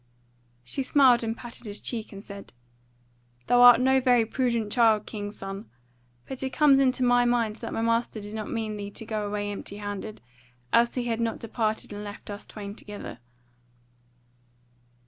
She 0.63 0.81
smiled 0.81 1.23
and 1.23 1.37
patted 1.37 1.67
his 1.67 1.79
cheek, 1.79 2.11
and 2.11 2.23
said: 2.23 2.53
"Thou 3.45 3.61
art 3.61 3.79
no 3.79 3.99
very 3.99 4.25
prudent 4.25 4.71
child, 4.71 5.05
king's 5.05 5.37
son. 5.37 5.69
But 6.27 6.41
it 6.41 6.49
comes 6.49 6.79
into 6.79 7.03
my 7.03 7.23
mind 7.23 7.57
that 7.57 7.71
my 7.71 7.83
master 7.83 8.19
did 8.19 8.33
not 8.33 8.49
mean 8.49 8.77
thee 8.77 8.89
to 8.89 9.05
go 9.05 9.27
away 9.27 9.51
empty 9.51 9.77
handed; 9.77 10.19
else 10.73 10.95
had 10.95 11.03
he 11.03 11.15
not 11.17 11.37
departed 11.37 11.93
and 11.93 12.03
left 12.03 12.31
us 12.31 12.47
twain 12.47 12.73
together." 12.73 13.19